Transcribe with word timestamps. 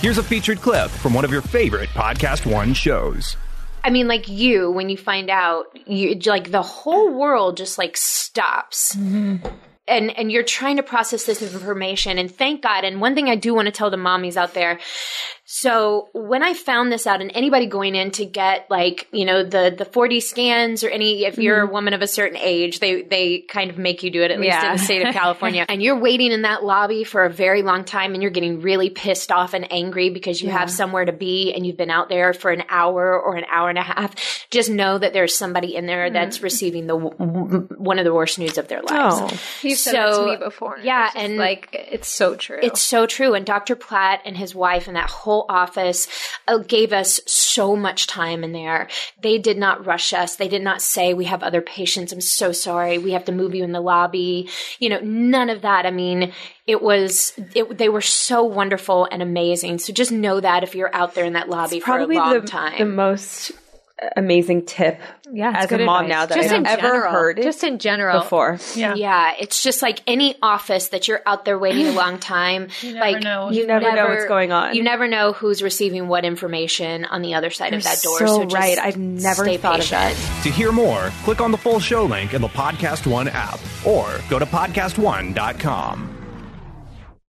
Here's 0.00 0.18
a 0.18 0.22
featured 0.22 0.60
clip 0.60 0.92
from 0.92 1.12
one 1.12 1.24
of 1.24 1.32
your 1.32 1.42
favorite 1.42 1.88
PodcastOne 1.88 2.76
shows. 2.76 3.36
I 3.82 3.90
mean, 3.90 4.06
like 4.06 4.28
you, 4.28 4.70
when 4.70 4.88
you 4.88 4.96
find 4.96 5.28
out, 5.28 5.76
you 5.88 6.14
like 6.24 6.52
the 6.52 6.62
whole 6.62 7.12
world 7.12 7.56
just 7.56 7.78
like 7.78 7.96
stops. 7.96 8.94
Mm-hmm. 8.94 9.44
And, 9.88 10.16
and 10.16 10.30
you're 10.30 10.44
trying 10.44 10.76
to 10.76 10.84
process 10.84 11.24
this 11.24 11.42
information 11.42 12.16
and 12.16 12.30
thank 12.30 12.62
God. 12.62 12.84
And 12.84 13.00
one 13.00 13.16
thing 13.16 13.28
I 13.28 13.34
do 13.34 13.52
want 13.54 13.66
to 13.66 13.72
tell 13.72 13.90
the 13.90 13.96
mommies 13.96 14.36
out 14.36 14.54
there. 14.54 14.78
So 15.50 16.10
when 16.12 16.42
I 16.42 16.52
found 16.52 16.92
this 16.92 17.06
out 17.06 17.22
and 17.22 17.32
anybody 17.34 17.64
going 17.64 17.94
in 17.94 18.10
to 18.12 18.26
get 18.26 18.66
like, 18.68 19.08
you 19.12 19.24
know, 19.24 19.42
the, 19.44 19.74
the 19.76 19.86
4D 19.86 20.22
scans 20.22 20.84
or 20.84 20.90
any, 20.90 21.24
if 21.24 21.38
you're 21.38 21.62
a 21.62 21.64
mm-hmm. 21.64 21.72
woman 21.72 21.94
of 21.94 22.02
a 22.02 22.06
certain 22.06 22.36
age, 22.36 22.80
they, 22.80 23.00
they 23.00 23.38
kind 23.38 23.70
of 23.70 23.78
make 23.78 24.02
you 24.02 24.10
do 24.10 24.22
it, 24.22 24.30
at 24.30 24.38
least 24.38 24.52
Yeah. 24.52 24.72
in 24.72 24.76
the 24.76 24.82
state 24.82 25.06
of 25.06 25.14
California. 25.14 25.64
and 25.70 25.82
you're 25.82 25.98
waiting 25.98 26.32
in 26.32 26.42
that 26.42 26.64
lobby 26.64 27.02
for 27.02 27.24
a 27.24 27.30
very 27.30 27.62
long 27.62 27.84
time 27.84 28.12
and 28.12 28.20
you're 28.20 28.30
getting 28.30 28.60
really 28.60 28.90
pissed 28.90 29.32
off 29.32 29.54
and 29.54 29.72
angry 29.72 30.10
because 30.10 30.42
you 30.42 30.50
have 30.50 30.70
somewhere 30.70 31.06
to 31.06 31.14
be 31.14 31.54
and 31.54 31.66
you've 31.66 31.78
been 31.78 31.90
out 31.90 32.10
there 32.10 32.34
for 32.34 32.50
an 32.50 32.64
hour 32.68 33.18
or 33.18 33.34
an 33.36 33.46
hour 33.50 33.70
and 33.70 33.78
a 33.78 33.82
half. 33.82 34.46
Just 34.50 34.68
know 34.68 34.98
that 34.98 35.14
there's 35.14 35.34
somebody 35.34 35.74
in 35.76 35.86
there 35.86 36.10
that's 36.10 36.40
mm. 36.40 36.42
receiving 36.42 36.86
the 36.88 36.98
w- 36.98 37.16
w- 37.16 37.68
one 37.78 37.98
of 37.98 38.04
the 38.04 38.12
worst 38.12 38.38
news 38.38 38.58
of 38.58 38.68
their 38.68 38.82
lives. 38.82 38.92
Oh. 39.34 39.40
You've 39.62 39.78
said 39.78 39.94
that 39.94 40.14
to 40.14 40.26
me 40.26 40.36
before. 40.36 40.76
yeah, 40.82 41.06
It's 41.06 41.16
and- 41.16 41.38
like 41.38 41.70
it's 41.72 42.08
so 42.08 42.36
true. 42.36 42.58
It's 42.62 42.82
so 42.82 43.06
true. 43.06 43.32
And 43.32 43.46
Dr. 43.46 43.76
Platt 43.76 44.20
and 44.26 44.36
his 44.36 44.54
wife 44.54 44.88
and 44.88 44.96
that 44.96 45.08
whole 45.08 45.37
office 45.48 46.08
uh, 46.46 46.58
gave 46.58 46.92
us 46.92 47.20
so 47.26 47.76
much 47.76 48.06
time 48.06 48.44
in 48.44 48.52
there. 48.52 48.88
They 49.20 49.38
did 49.38 49.58
not 49.58 49.86
rush 49.86 50.12
us. 50.12 50.36
They 50.36 50.48
did 50.48 50.62
not 50.62 50.82
say, 50.82 51.14
we 51.14 51.24
have 51.26 51.42
other 51.42 51.60
patients. 51.60 52.12
I'm 52.12 52.20
so 52.20 52.52
sorry. 52.52 52.98
We 52.98 53.12
have 53.12 53.24
to 53.26 53.32
move 53.32 53.54
you 53.54 53.64
in 53.64 53.72
the 53.72 53.80
lobby. 53.80 54.48
You 54.78 54.88
know, 54.88 55.00
none 55.00 55.50
of 55.50 55.62
that. 55.62 55.86
I 55.86 55.90
mean, 55.90 56.32
it 56.66 56.82
was, 56.82 57.32
it, 57.54 57.78
they 57.78 57.88
were 57.88 58.00
so 58.00 58.42
wonderful 58.42 59.08
and 59.10 59.22
amazing. 59.22 59.78
So 59.78 59.92
just 59.92 60.12
know 60.12 60.40
that 60.40 60.62
if 60.62 60.74
you're 60.74 60.94
out 60.94 61.14
there 61.14 61.24
in 61.24 61.32
that 61.34 61.48
lobby 61.48 61.80
for 61.80 61.92
a 61.92 61.96
Probably 61.96 62.16
long 62.16 62.40
the, 62.40 62.46
time. 62.46 62.78
the 62.78 62.84
most 62.84 63.52
amazing 64.16 64.64
tip 64.64 65.00
yeah, 65.32 65.52
as 65.54 65.72
a 65.72 65.78
mom 65.78 66.04
advice. 66.04 66.08
now 66.08 66.26
that 66.26 66.34
just 66.36 66.48
I've 66.50 66.60
in 66.60 66.66
ever 66.66 66.82
general, 66.82 67.12
heard 67.12 67.38
it 67.38 67.42
Just 67.42 67.64
in 67.64 67.78
general, 67.78 68.20
before. 68.20 68.58
Yeah. 68.74 68.94
yeah, 68.94 69.32
it's 69.38 69.62
just 69.62 69.82
like 69.82 70.00
any 70.06 70.36
office 70.42 70.88
that 70.88 71.08
you're 71.08 71.20
out 71.26 71.44
there 71.44 71.58
waiting 71.58 71.86
a 71.86 71.92
long 71.92 72.18
time. 72.18 72.68
never 72.82 72.98
like 72.98 73.22
know. 73.22 73.50
you 73.50 73.60
You 73.60 73.66
never 73.66 73.94
know 73.94 74.08
what's 74.08 74.26
going 74.26 74.52
on. 74.52 74.74
You 74.74 74.82
never 74.82 75.08
know 75.08 75.32
who's 75.32 75.62
receiving 75.62 76.08
what 76.08 76.24
information 76.24 77.04
on 77.04 77.22
the 77.22 77.34
other 77.34 77.50
side 77.50 77.74
of 77.74 77.82
that 77.82 78.00
door. 78.02 78.18
so 78.18 78.26
So, 78.26 78.44
just 78.44 78.54
right. 78.54 78.78
I've 78.78 78.96
never 78.96 79.44
stay 79.44 79.56
thought 79.56 79.80
of 79.80 79.90
that. 79.90 80.14
To 80.44 80.50
hear 80.50 80.72
more, 80.72 81.10
click 81.24 81.40
on 81.40 81.50
the 81.50 81.58
full 81.58 81.80
show 81.80 82.04
link 82.04 82.34
in 82.34 82.40
the 82.40 82.48
PodcastOne 82.48 83.30
app 83.32 83.60
or 83.86 84.20
go 84.30 84.38
to 84.38 84.46
podcastone.com. 84.46 86.17